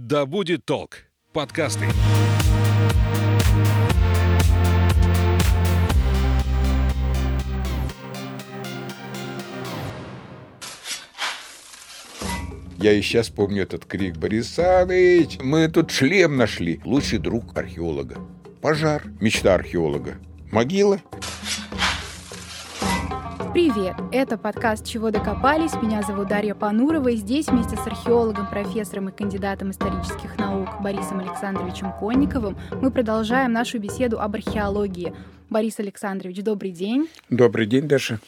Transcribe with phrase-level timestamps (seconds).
[0.00, 0.98] Да будет толк.
[1.32, 1.86] Подкасты.
[12.76, 14.18] Я и сейчас помню этот крик.
[14.18, 16.80] Борис Саныч, мы тут шлем нашли.
[16.84, 18.18] Лучший друг археолога.
[18.62, 19.02] Пожар.
[19.20, 20.14] Мечта археолога.
[20.52, 21.00] Могила.
[23.52, 23.94] Привет!
[24.12, 25.72] Это подкаст «Чего докопались?».
[25.82, 31.20] Меня зовут Дарья Панурова, и здесь вместе с археологом, профессором и кандидатом исторических наук Борисом
[31.20, 35.14] Александровичем Конниковым мы продолжаем нашу беседу об археологии.
[35.48, 37.08] Борис Александрович, добрый день.
[37.30, 38.20] Добрый день, Даша.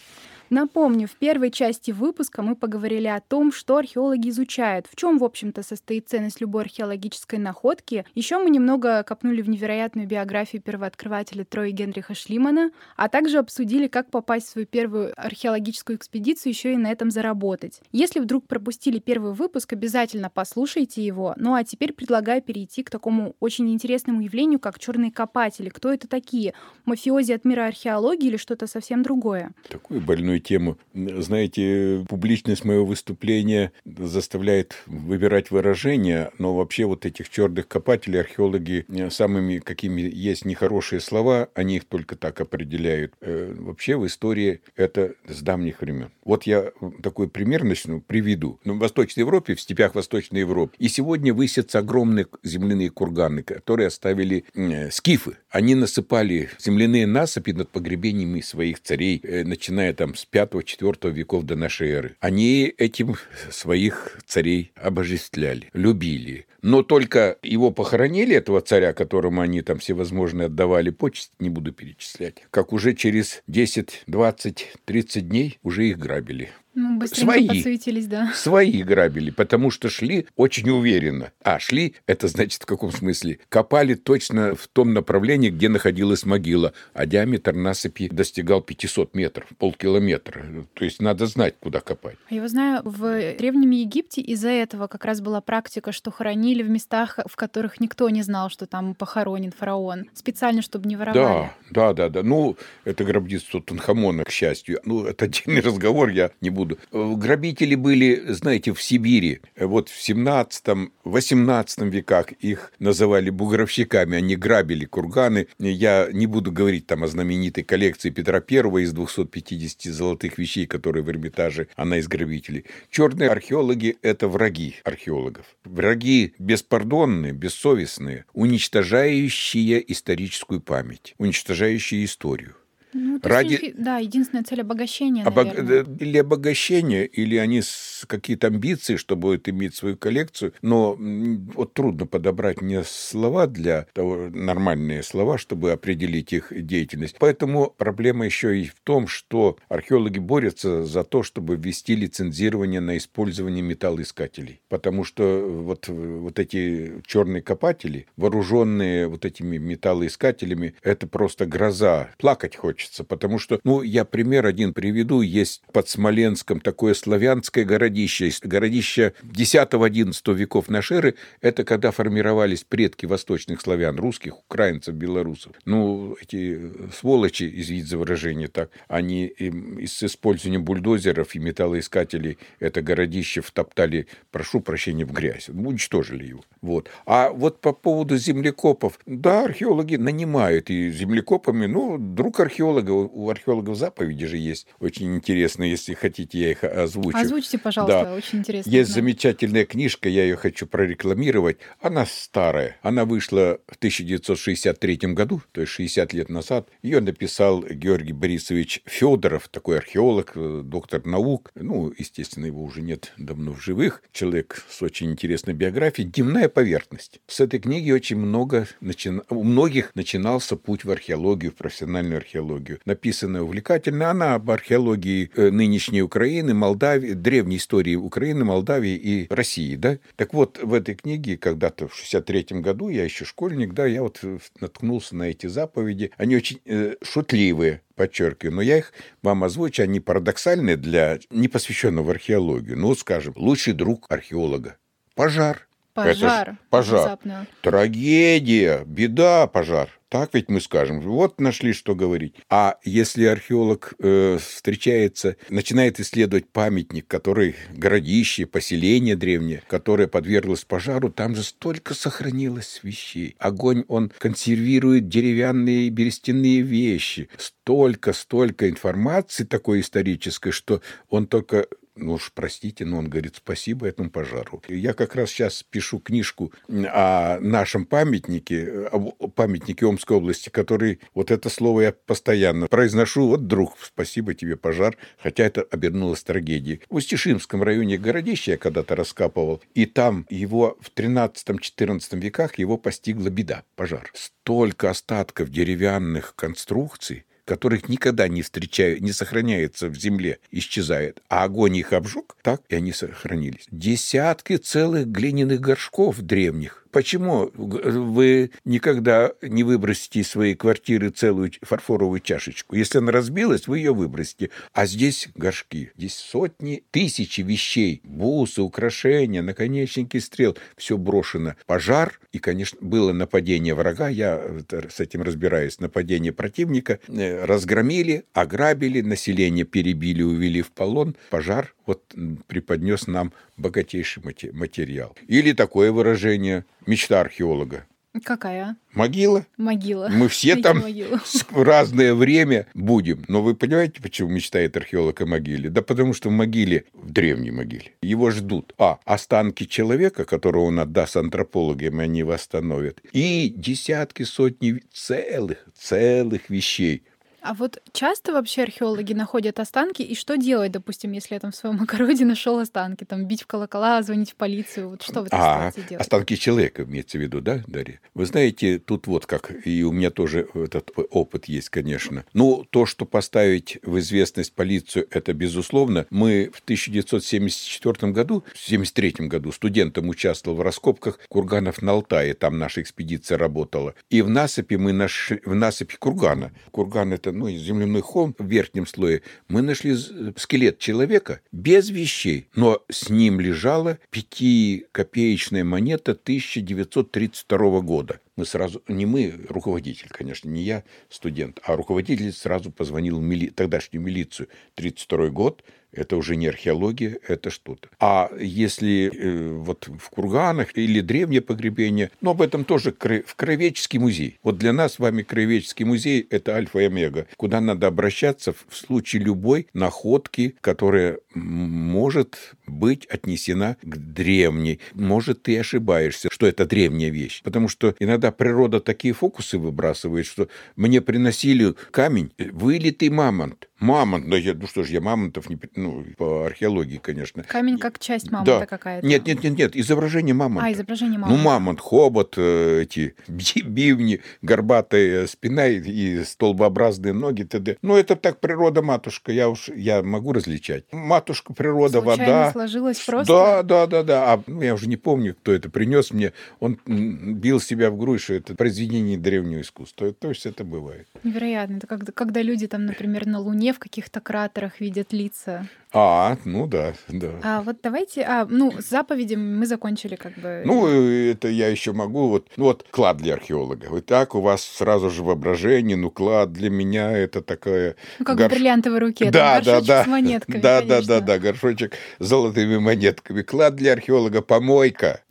[0.50, 5.22] Напомню, в первой части выпуска мы поговорили о том, что археологи изучают, в чем, в
[5.22, 8.04] общем-то, состоит ценность любой археологической находки.
[8.16, 14.10] Еще мы немного копнули в невероятную биографию первооткрывателя Трои Генриха Шлимана, а также обсудили, как
[14.10, 17.80] попасть в свою первую археологическую экспедицию еще и на этом заработать.
[17.92, 21.32] Если вдруг пропустили первый выпуск, обязательно послушайте его.
[21.36, 25.68] Ну а теперь предлагаю перейти к такому очень интересному явлению, как черные копатели.
[25.68, 26.54] Кто это такие?
[26.86, 29.52] Мафиози от мира археологии или что-то совсем другое?
[29.68, 30.78] Такой больной тему.
[30.94, 39.10] Знаете, публичность моего выступления заставляет выбирать выражения, но вообще вот этих черных копателей археологи э,
[39.10, 43.14] самыми какими есть нехорошие слова, они их только так определяют.
[43.20, 46.10] Э, вообще в истории это с давних времен.
[46.24, 48.58] Вот я такой пример начну, приведу.
[48.64, 53.88] Ну, в Восточной Европе, в степях Восточной Европы, и сегодня высятся огромные земляные курганы, которые
[53.88, 55.36] оставили э, скифы.
[55.50, 61.90] Они насыпали земляные насыпи над погребениями своих царей, начиная там с 5-4 веков до нашей
[61.90, 62.16] эры.
[62.20, 63.16] Они этим
[63.50, 66.46] своих царей обожествляли, любили.
[66.62, 72.44] Но только его похоронили, этого царя, которому они там всевозможные отдавали почесть, не буду перечислять,
[72.50, 76.50] как уже через 10, 20, 30 дней уже их грабили.
[76.74, 78.32] Ну, свои, подсуетились, да.
[78.34, 81.32] Свои грабили, потому что шли очень уверенно.
[81.42, 83.40] А, шли, это значит в каком смысле?
[83.48, 90.66] Копали точно в том направлении, где находилась могила, а диаметр насыпи достигал 500 метров, полкилометра.
[90.74, 92.16] То есть надо знать, куда копать.
[92.28, 96.68] А я знаю, в Древнем Египте из-за этого как раз была практика, что хоронили в
[96.68, 101.50] местах, в которых никто не знал, что там похоронен фараон, специально, чтобы не воровали.
[101.70, 102.08] Да, да, да.
[102.08, 102.22] да.
[102.22, 104.80] Ну, это гробница Тутанхамона, к счастью.
[104.84, 106.78] Ну, это отдельный разговор, я не буду буду.
[106.92, 109.40] Э, грабители были, знаете, в Сибири.
[109.56, 114.16] Вот в 17-18 веках их называли бугровщиками.
[114.16, 115.46] Они грабили курганы.
[115.58, 121.02] Я не буду говорить там о знаменитой коллекции Петра I из 250 золотых вещей, которые
[121.02, 122.64] в Эрмитаже, она из грабителей.
[122.90, 125.46] Черные археологи– это враги археологов.
[125.64, 132.54] Враги беспардонные, бессовестные, уничтожающие историческую память, уничтожающие историю.
[132.92, 133.52] Ну, ради...
[133.52, 135.46] Есть, да, единственная цель обогащения, Обог...
[135.46, 135.86] Наверное.
[135.98, 140.54] Или обогащение, или они с какие-то амбиции, чтобы это иметь свою коллекцию.
[140.62, 147.16] Но вот трудно подобрать мне слова для того, нормальные слова, чтобы определить их деятельность.
[147.18, 152.96] Поэтому проблема еще и в том, что археологи борются за то, чтобы ввести лицензирование на
[152.96, 154.60] использование металлоискателей.
[154.68, 162.10] Потому что вот, вот эти черные копатели, вооруженные вот этими металлоискателями, это просто гроза.
[162.18, 165.20] Плакать хочется хочется, потому что, ну, я пример один приведу.
[165.20, 171.14] Есть под Смоленском такое славянское городище, городище 10-11 веков нашей эры.
[171.42, 175.52] Это когда формировались предки восточных славян, русских, украинцев, белорусов.
[175.64, 183.42] Ну, эти сволочи, извините за выражение так, они с использованием бульдозеров и металлоискателей это городище
[183.42, 185.48] втоптали, прошу прощения, в грязь.
[185.48, 186.44] Уничтожили его.
[186.62, 186.88] Вот.
[187.06, 193.30] А вот по поводу землекопов, да, археологи нанимают и землекопами, ну, друг археолога археолога, у
[193.30, 197.16] археологов заповеди же есть очень интересные, если хотите, я их озвучу.
[197.16, 198.14] Озвучьте, пожалуйста, да.
[198.14, 198.70] очень интересно.
[198.70, 201.58] Есть замечательная книжка, я ее хочу прорекламировать.
[201.80, 206.68] Она старая, она вышла в 1963 году, то есть 60 лет назад.
[206.82, 211.50] Ее написал Георгий Борисович Федоров, такой археолог, э, доктор наук.
[211.54, 214.02] Ну, естественно, его уже нет давно в живых.
[214.12, 216.08] Человек с очень интересной биографией.
[216.08, 217.20] «Дневная поверхность».
[217.26, 219.22] С этой книги очень много, начина...
[219.30, 222.80] у многих начинался путь в археологию, в профессиональную археологию археологию.
[222.84, 224.10] Написанная увлекательно.
[224.10, 229.76] Она об археологии э, нынешней Украины, Молдавии, древней истории Украины, Молдавии и России.
[229.76, 229.98] Да?
[230.16, 234.20] Так вот, в этой книге когда-то в 63 году, я еще школьник, да, я вот
[234.22, 236.10] э, наткнулся на эти заповеди.
[236.16, 238.92] Они очень э, шутливые, подчеркиваю, но я их
[239.22, 242.78] вам озвучу, они парадоксальные для непосвященного в археологию.
[242.78, 244.76] Ну, скажем, лучший друг археолога–
[245.14, 245.66] пожар.
[245.92, 246.48] Пожар.
[246.48, 247.00] Это пожар.
[247.00, 247.46] Внезапно.
[247.62, 249.99] Трагедия, беда, пожар.
[250.10, 252.34] Так ведь мы скажем, вот нашли, что говорить.
[252.48, 261.10] А если археолог э, встречается, начинает исследовать памятник, который городище, поселение древнее, которое подверглось пожару,
[261.10, 263.36] там же столько сохранилось вещей.
[263.38, 267.28] Огонь, он консервирует деревянные берестяные вещи.
[267.38, 271.68] Столько, столько информации такой исторической, что он только
[272.00, 274.62] ну уж простите, но он говорит спасибо этому пожару.
[274.68, 281.30] Я как раз сейчас пишу книжку о нашем памятнике, о памятнике Омской области, который, вот
[281.30, 286.80] это слово я постоянно произношу, вот, друг, спасибо тебе, пожар, хотя это обернулось трагедией.
[286.88, 293.28] В Устишимском районе городища я когда-то раскапывал, и там его в 13-14 веках его постигла
[293.28, 294.10] беда, пожар.
[294.14, 301.78] Столько остатков деревянных конструкций, которых никогда не встречают, не сохраняется в земле, исчезает, а огонь
[301.78, 303.66] их обжег, так и они сохранились.
[303.72, 312.20] Десятки целых глиняных горшков древних Почему вы никогда не выбросите из своей квартиры целую фарфоровую
[312.20, 312.74] чашечку?
[312.74, 314.50] Если она разбилась, вы ее выбросите.
[314.72, 315.92] А здесь горшки.
[315.96, 318.00] Здесь сотни, тысячи вещей.
[318.04, 320.56] Бусы, украшения, наконечники стрел.
[320.76, 321.54] Все брошено.
[321.66, 322.18] Пожар.
[322.32, 324.08] И, конечно, было нападение врага.
[324.08, 325.80] Я с этим разбираюсь.
[325.80, 326.98] Нападение противника.
[327.08, 331.14] Э, разгромили, ограбили, население перебили, увели в полон.
[331.30, 332.14] Пожар вот
[332.46, 335.16] преподнес нам богатейший материал.
[335.28, 337.86] Или такое выражение «мечта археолога».
[338.24, 338.76] Какая?
[338.92, 339.46] Могила.
[339.56, 340.08] Могила.
[340.08, 341.18] Мы все Найти там могилу.
[341.50, 343.24] в разное время будем.
[343.28, 345.70] Но вы понимаете, почему мечтает археолог о могиле?
[345.70, 348.74] Да потому что в могиле, в древней могиле, его ждут.
[348.78, 353.00] А, останки человека, которого он отдаст антропологам, и они восстановят.
[353.12, 357.04] И десятки, сотни целых, целых вещей,
[357.42, 361.56] а вот часто вообще археологи находят останки, и что делать, допустим, если я там в
[361.56, 363.04] своем огороде нашел останки?
[363.04, 364.90] Там бить в колокола, звонить в полицию?
[364.90, 366.02] Вот что в этой а, ситуации делать?
[366.02, 368.00] Останки человека имеется в виду, да, Дарья?
[368.14, 372.24] Вы знаете, тут вот как, и у меня тоже этот опыт есть, конечно.
[372.32, 376.06] Ну, то, что поставить в известность полицию, это безусловно.
[376.10, 382.58] Мы в 1974 году, в 1973 году студентом участвовал в раскопках курганов на Алтае, там
[382.58, 383.94] наша экспедиция работала.
[384.08, 386.52] И в насыпи мы нашли, в насыпи кургана.
[386.70, 389.96] Курган– это ну, земляной холм в верхнем слое, мы нашли
[390.36, 398.20] скелет человека без вещей, но с ним лежала пятикопеечная монета 1932 года.
[398.36, 404.02] Мы сразу, не мы, руководитель, конечно, не я, студент, а руководитель сразу позвонил мили, тогдашнюю
[404.02, 404.48] милицию.
[404.76, 407.88] 32 год, это уже не археология, это что-то.
[407.98, 413.98] А если э, вот в курганах или древнее погребение, но об этом тоже в Краеведческий
[413.98, 414.38] музей.
[414.42, 418.76] Вот для нас с вами Краеведческий музей– это альфа и омега, куда надо обращаться в
[418.76, 424.80] случае любой находки, которая может быть отнесена к древней.
[424.94, 427.42] Может, ты ошибаешься, что это древняя вещь.
[427.42, 433.69] Потому что иногда природа такие фокусы выбрасывает, что мне приносили камень, вылитый мамонт.
[433.80, 437.42] Мамонт, да я, ну что ж, я мамонтов не, ну, по археологии, конечно.
[437.42, 438.66] Камень как часть мамонта да.
[438.66, 439.06] какая-то.
[439.06, 440.68] Нет, нет, нет, нет, изображение мамонта.
[440.68, 441.42] А, изображение мамонта.
[441.42, 447.78] Ну, мамонт, хобот, э, эти бивни, горбатая спина и столбообразные ноги, т.д.
[447.80, 450.84] Ну, это так природа, матушка, я уж, я могу различать.
[450.92, 452.52] Матушка, природа, Случайно вода.
[452.52, 453.32] сложилось просто?
[453.32, 454.32] Да, да, да, да.
[454.34, 456.34] А ну, я уже не помню, кто это принес мне.
[456.58, 460.12] Он бил себя в грудь, что это произведение древнего искусства.
[460.12, 461.06] То есть это бывает.
[461.24, 461.76] Невероятно.
[461.76, 465.66] Это когда, когда люди там, например, на Луне в каких-то кратерах видят лица.
[465.92, 467.32] А, ну да, да.
[467.42, 470.62] А вот давайте, а, ну, с заповедями мы закончили как бы.
[470.64, 473.86] Ну, это я еще могу, вот, ну, вот клад для археолога.
[473.90, 477.96] Вот так у вас сразу же воображение, ну, клад для меня это такая...
[478.20, 478.52] Ну, как горш...
[478.52, 480.04] в бриллиантовой руке, да, да, да.
[480.04, 481.02] с монетками, Да, конечно.
[481.06, 483.42] да, да, да, горшочек с золотыми монетками.
[483.42, 485.22] Клад для археолога, помойка.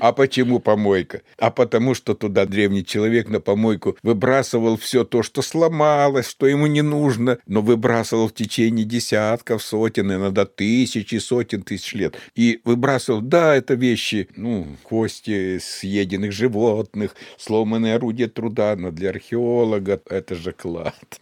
[0.00, 1.22] А почему помойка?
[1.38, 6.66] А потому что туда древний человек на помойку выбрасывал все то, что сломалось, что ему
[6.66, 12.16] не нужно, но выбрасывал в течение десятков, сотен, иногда тысячи, сотен тысяч лет.
[12.34, 20.00] И выбрасывал, да, это вещи, ну, кости съеденных животных, сломанные орудия труда, но для археолога
[20.08, 21.20] это же клад.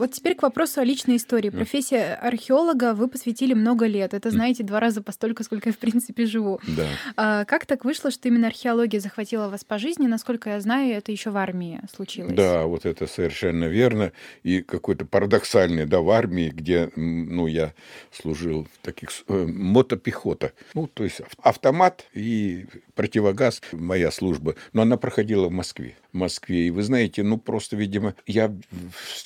[0.00, 1.50] Вот теперь к вопросу о личной истории.
[1.50, 4.14] Профессия археолога вы посвятили много лет.
[4.14, 6.58] Это, знаете, два раза по столько, сколько я, в принципе, живу.
[6.66, 6.86] Да.
[7.16, 10.06] А, как так вышло, что именно археология захватила вас по жизни?
[10.06, 12.32] Насколько я знаю, это еще в армии случилось.
[12.32, 14.12] Да, вот это совершенно верно.
[14.42, 17.74] И какой-то парадоксальный, да, в армии, где, ну, я
[18.10, 19.10] служил в таких...
[19.28, 20.52] Э, мотопехота.
[20.72, 22.64] Ну, то есть автомат и
[22.94, 24.54] противогаз, моя служба.
[24.72, 25.96] Но она проходила в Москве.
[26.12, 26.66] Москве.
[26.66, 28.54] И вы знаете, ну, просто, видимо, я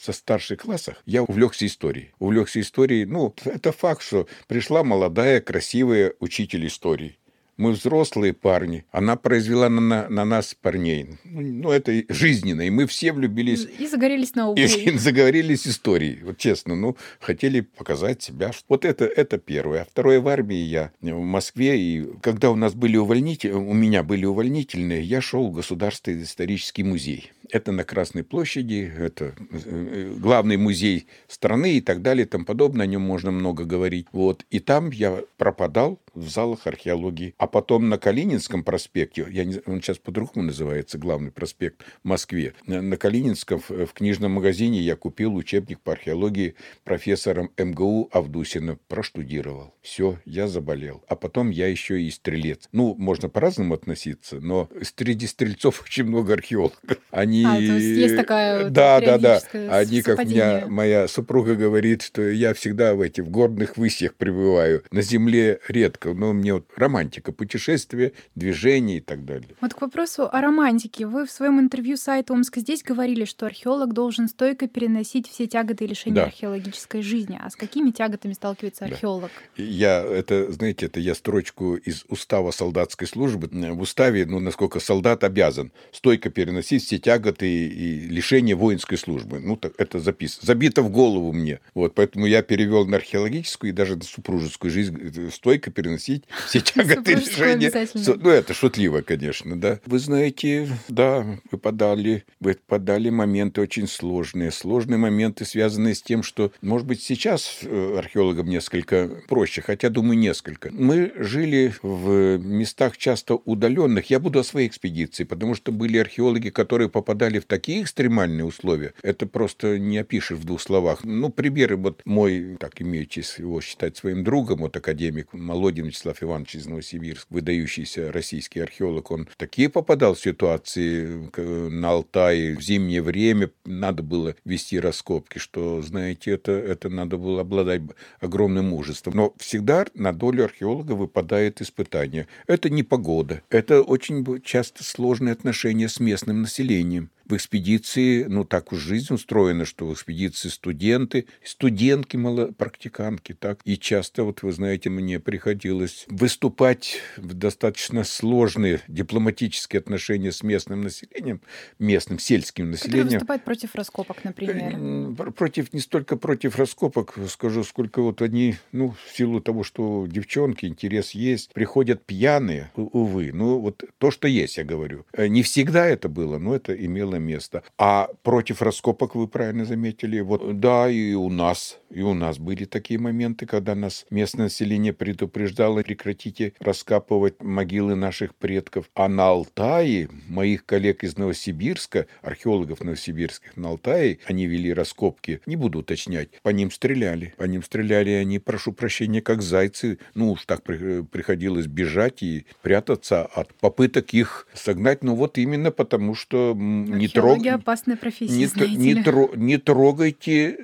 [0.01, 2.11] со старших классах я увлекся историей.
[2.19, 7.19] Увлекся историей, ну, это факт, что пришла молодая, красивая учитель истории.
[7.57, 8.85] Мы взрослые парни.
[8.91, 11.19] Она произвела на, на нас парней.
[11.25, 12.63] Ну, ну, это жизненно.
[12.63, 13.67] И мы все влюбились.
[13.79, 14.65] И загорелись наукой.
[14.65, 16.19] И, и заговорились историей.
[16.23, 18.51] Вот честно, ну, хотели показать себя.
[18.69, 19.83] Вот это, это первое.
[19.83, 21.79] А второе, в армии я в Москве.
[21.79, 26.83] И когда у нас были увольнительные, у меня были увольнительные, я шел в Государственный исторический
[26.83, 27.31] музей.
[27.55, 32.83] Это на Красной площади, это э, главный музей страны и так далее и тому подобное.
[32.83, 34.09] О нем можно много говорить.
[34.11, 34.45] Вот.
[34.51, 37.35] И там я пропадал в залах археологии.
[37.39, 42.55] А потом на Калининском проспекте, я не, он сейчас по-другому называется, главный проспект в Москве,
[42.67, 49.75] на Калининском в книжном магазине я купил учебник по археологии профессором МГУ Авдусина, проштудировал.
[49.83, 51.05] Все, я заболел.
[51.09, 52.69] А потом я еще и стрелец.
[52.73, 56.79] Ну, можно по-разному относиться, но среди стрельцов очень много археологов.
[57.11, 57.44] Они...
[57.45, 59.41] А, то есть есть такая Да, да, да.
[59.71, 64.83] Они, как меня, моя супруга говорит, что я всегда в этих горных высях пребываю.
[64.91, 69.49] На земле редко но мне вот романтика, путешествия, движения и так далее.
[69.61, 71.07] Вот к вопросу о романтике.
[71.07, 75.85] Вы в своем интервью сайта Омск здесь говорили, что археолог должен стойко переносить все тяготы
[75.85, 76.25] и лишения да.
[76.25, 77.39] археологической жизни.
[77.43, 79.31] А с какими тяготами сталкивается археолог?
[79.57, 79.63] Да.
[79.63, 83.49] Я это, знаете, это я строчку из устава солдатской службы.
[83.53, 89.41] В уставе, ну, насколько солдат обязан стойко переносить все тяготы и лишения воинской службы.
[89.41, 90.47] Ну, так это записано.
[90.47, 91.61] Забито в голову мне.
[91.75, 96.61] Вот, поэтому я перевел на археологическую и даже на супружескую жизнь э, стойко переносить все
[96.61, 97.73] тяготы решения.
[97.95, 99.81] Ну, это шутливо, конечно, да.
[99.87, 104.51] Вы знаете, да, выпадали, выпадали моменты очень сложные.
[104.51, 110.19] Сложные моменты, связанные с тем, что, может быть, сейчас э, археологам несколько проще, хотя, думаю,
[110.19, 110.71] несколько.
[110.73, 114.11] Мы жили в местах часто удаленных.
[114.11, 118.95] Я буду о своей экспедиции, потому что были археологи, которые попадали в такие экстремальные условия.
[119.03, 121.05] Это просто не опишешь в двух словах.
[121.05, 126.57] Ну, примеры, вот мой, так имеючи его считать своим другом, вот академик Молодин Вячеслав Иванович
[126.57, 133.51] из Новосибирска, выдающийся российский археолог, он такие попадал в ситуации на Алтае в зимнее время,
[133.65, 137.83] надо было вести раскопки, что, знаете, это, это надо было обладать
[138.21, 139.15] огромным мужеством.
[139.17, 142.27] Но всегда на долю археолога выпадает испытание.
[142.47, 148.45] Это не погода, это очень часто сложные отношения с местным населением him в экспедиции, ну,
[148.45, 152.19] так уж жизнь устроена, что в экспедиции студенты, студентки,
[152.53, 153.61] практикантки, так.
[153.65, 160.83] И часто, вот вы знаете, мне приходилось выступать в достаточно сложные дипломатические отношения с местным
[160.83, 161.41] населением,
[161.79, 163.05] местным сельским населением.
[163.05, 165.33] Которые выступают против раскопок, например.
[165.33, 170.67] Против, не столько против раскопок, скажу, сколько вот они, ну, в силу того, что девчонки,
[170.67, 173.33] интерес есть, приходят пьяные, увы.
[173.33, 175.07] Ну, вот то, что есть, я говорю.
[175.13, 177.63] Э, не всегда это было, но это имело имело место.
[177.79, 182.65] А против раскопок, вы правильно заметили, вот да, и у нас, и у нас были
[182.65, 188.91] такие моменты, когда нас местное население предупреждало, прекратите раскапывать могилы наших предков.
[188.95, 195.57] А на Алтае, моих коллег из Новосибирска, археологов новосибирских на Алтае, они вели раскопки, не
[195.57, 197.35] буду уточнять, по ним стреляли.
[197.37, 199.99] По ним стреляли они, прошу прощения, как зайцы.
[200.15, 205.03] Ну уж так приходилось бежать и прятаться от попыток их согнать.
[205.03, 207.47] Ну вот именно потому, что не, трог...
[207.47, 209.31] опасная профессия, не, знаете не, тро...
[209.35, 210.59] не трогайте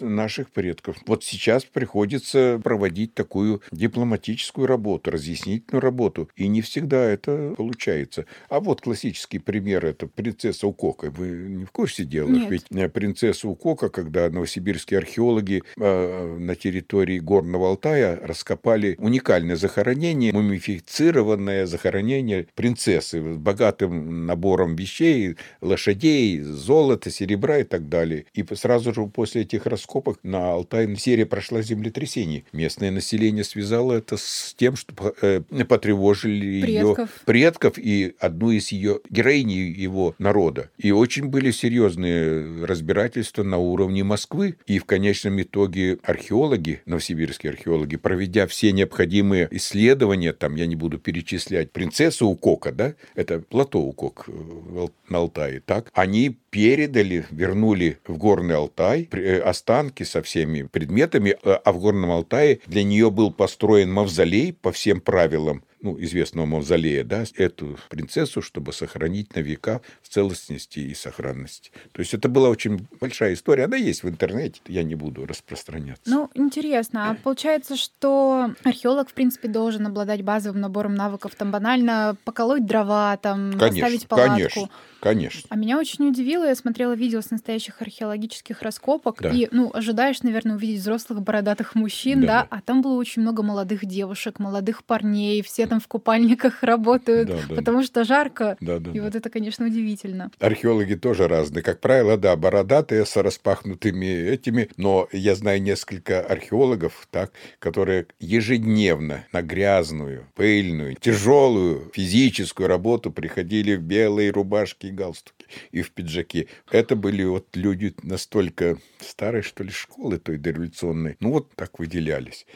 [0.00, 0.96] наших предков.
[1.06, 6.28] Вот сейчас приходится проводить такую дипломатическую работу, разъяснительную работу.
[6.36, 8.26] И не всегда это получается.
[8.48, 11.10] А вот классический пример– это принцесса Укока.
[11.10, 12.28] Вы не в курсе дела?
[12.28, 12.50] Нет.
[12.50, 20.32] Ведь э, принцесса Укока, когда новосибирские археологи э, на территории Горного Алтая раскопали уникальное захоронение,
[20.32, 28.26] мумифицированное захоронение принцессы с богатым набором вещей, лошадей, золота, серебра и так далее.
[28.34, 32.44] И сразу же после этих раскопок на Алтае серия прошла землетрясение.
[32.52, 36.98] Местное население связало это с тем, что э, потревожили предков.
[36.98, 40.70] ее предков и одну из ее героинь его народа.
[40.78, 44.56] И очень были серьезные разбирательства на уровне Москвы.
[44.66, 50.98] И в конечном итоге археологи, новосибирские археологи, проведя все необходимые исследования, там я не буду
[50.98, 58.18] перечислять, принцессу Укока, да, это плато Укок э, на Алтае, так, они передали, вернули в
[58.18, 63.32] Горный Алтай э, останки со всеми предметами, э, а в Горном Алтае для нее был
[63.32, 69.82] построен мавзолей по всем правилам ну, известного мавзолея, да, эту принцессу, чтобы сохранить на века
[70.00, 71.72] в целостности и сохранности.
[71.92, 73.64] То есть это была очень большая история.
[73.64, 76.08] Она есть в интернете, я не буду распространяться.
[76.08, 77.10] Ну, интересно.
[77.10, 83.16] А получается, что археолог, в принципе, должен обладать базовым набором навыков, там банально поколоть дрова,
[83.16, 84.38] там конечно, поставить палатку.
[84.38, 85.42] Конечно, конечно.
[85.48, 89.30] А меня очень удивило, я смотрела видео с настоящих археологических раскопок, да.
[89.30, 93.42] и, ну, ожидаешь, наверное, увидеть взрослых бородатых мужчин, да, да, а там было очень много
[93.42, 97.54] молодых девушек, молодых парней, все этом в купальниках работают, Да, да.
[97.54, 98.56] потому что жарко.
[98.60, 99.04] Да, да, И да.
[99.04, 100.30] вот это, конечно, удивительно.
[100.40, 101.62] Археологи тоже разные.
[101.62, 109.24] Как правило, да, бородатые с распахнутыми этими, но я знаю несколько археологов, так, которые ежедневно
[109.32, 115.92] на грязную, пыльную, тяжелую физическую работу приходили в белые рубашки и галстуки и в
[116.32, 116.48] пиджаки.
[116.70, 121.16] Это были вот люди настолько старой, что ли, школы той дореволюционной.
[121.20, 122.46] Ну, вот так выделялись.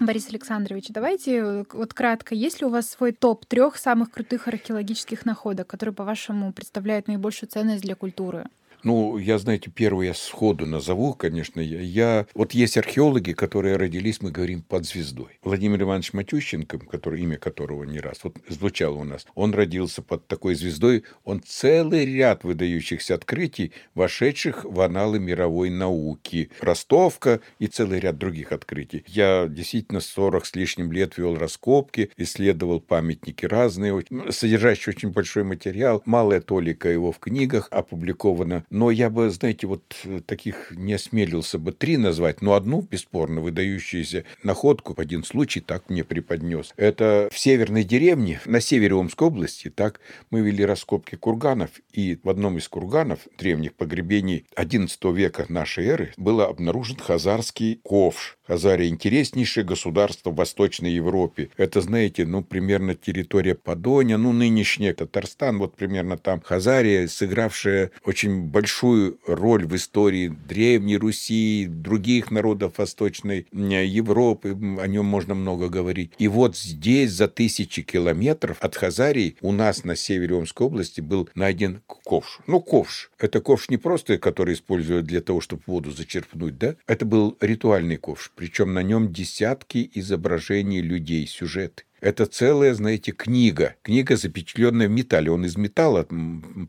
[0.00, 4.48] Борис Александрович, давайте э, вот кратко, есть ли у вас свой топ трех самых крутых
[4.48, 8.46] археологических находок, которые, по-вашему, представляют наибольшую ценность для культуры?
[8.84, 11.58] Ну, я, знаете, первый я сходу назову, конечно.
[11.58, 12.26] Я, я...
[12.34, 15.38] Вот есть археологи, которые родились, мы говорим, под звездой.
[15.42, 20.26] Владимир Иванович Матющенко, который, имя которого не раз вот звучало у нас, он родился под
[20.26, 21.04] такой звездой.
[21.24, 26.50] Он целый ряд выдающихся открытий, вошедших в аналы мировой науки.
[26.60, 29.02] Ростовка и целый ряд других открытий.
[29.06, 36.02] Я действительно 40 с лишним лет вел раскопки, исследовал памятники разные, содержащие очень большой материал.
[36.04, 38.66] Малая толика его в книгах опубликована.
[38.74, 39.82] Но я бы, знаете, вот
[40.26, 45.88] таких не осмелился бы три назвать, но одну, бесспорно, выдающуюся находку, в один случай так
[45.88, 46.74] мне преподнес.
[46.76, 50.00] Это в северной деревне, на севере Омской области, так,
[50.32, 56.12] мы вели раскопки курганов, и в одном из курганов древних погребений XI века нашей эры
[56.16, 58.36] был обнаружен хазарский ковш.
[58.46, 61.50] Хазария– интереснейшее государство в Восточной Европе.
[61.56, 66.40] Это, знаете, ну, примерно территория Подоня, ну, нынешняя Татарстан, вот примерно там.
[66.40, 75.06] Хазария, сыгравшая очень большую роль в истории Древней Руси, других народов Восточной Европы, о нем
[75.06, 76.12] можно много говорить.
[76.18, 81.28] И вот здесь, за тысячи километров от Хазарии, у нас на севере Омской области был
[81.34, 82.40] найден ковш.
[82.46, 83.10] Ну, ковш.
[83.18, 86.76] Это ковш не просто, который используют для того, чтобы воду зачерпнуть, да?
[86.86, 88.32] Это был ритуальный ковш.
[88.34, 91.84] Причем на нем десятки изображений людей, сюжеты.
[92.04, 93.76] Это целая, знаете, книга.
[93.80, 95.30] Книга, запечатленная в металле.
[95.30, 96.06] Он из металла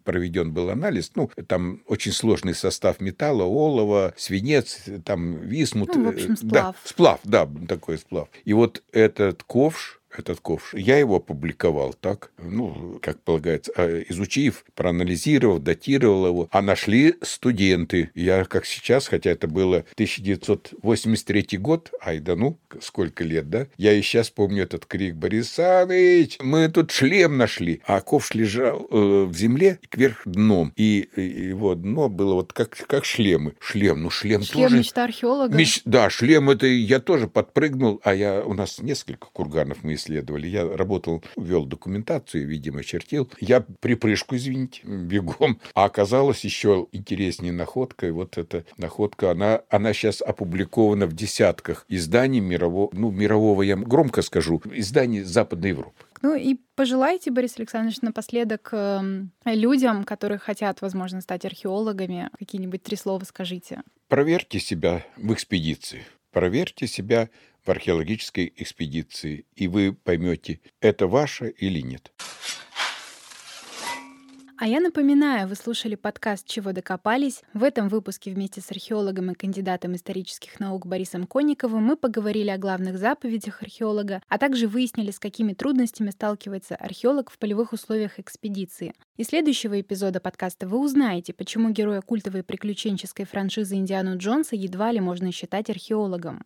[0.05, 1.11] проведен был анализ.
[1.15, 5.93] Ну, там очень сложный состав металла, олова, свинец, там висмут.
[5.93, 6.51] Ну, в общем, сплав.
[6.51, 8.29] Да, сплав, да, такой сплав.
[8.45, 10.73] И вот этот ковш, этот ковш.
[10.73, 13.71] Я его опубликовал так, ну, как полагается,
[14.09, 16.49] изучив, проанализировав, датировал его.
[16.51, 18.11] А нашли студенты.
[18.13, 23.67] Я, как сейчас, хотя это было 1983 год, ай да ну, сколько лет, да?
[23.77, 27.81] Я и сейчас помню этот крик, Борис Саныч, мы тут шлем нашли.
[27.85, 30.73] А ковш лежал э, в земле кверх дном.
[30.75, 33.53] И, и его дно было вот как, как шлемы.
[33.59, 34.77] Шлем, ну шлем, шлем тоже...
[34.79, 35.55] мечта археолога.
[35.55, 35.81] Меч...
[35.85, 40.47] Да, шлем это я тоже подпрыгнул, а я у нас несколько курганов мы исследовали.
[40.47, 43.29] Я работал, вел документацию, видимо, чертил.
[43.39, 45.59] Я припрыжку, извините, бегом.
[45.73, 48.07] А оказалось еще интереснее находка.
[48.07, 53.75] И вот эта находка, она, она сейчас опубликована в десятках изданий мирового, ну, мирового, я
[53.75, 56.03] громко скажу, изданий Западной Европы.
[56.21, 59.01] Ну и пожелайте, Борис Александрович, напоследок э,
[59.45, 63.81] людям, которые хотят, возможно, стать археологами, какие-нибудь три слова скажите.
[64.07, 66.03] Проверьте себя в экспедиции.
[66.31, 67.29] Проверьте себя
[67.65, 72.11] в археологической экспедиции, и вы поймете, это ваше или нет.
[74.57, 77.43] А я напоминаю, вы слушали подкаст «Чего докопались?».
[77.53, 82.57] В этом выпуске вместе с археологом и кандидатом исторических наук Борисом Конниковым мы поговорили о
[82.57, 88.93] главных заповедях археолога, а также выяснили, с какими трудностями сталкивается археолог в полевых условиях экспедиции.
[89.17, 95.01] Из следующего эпизода подкаста вы узнаете, почему героя культовой приключенческой франшизы Индиану Джонса едва ли
[95.01, 96.45] можно считать археологом.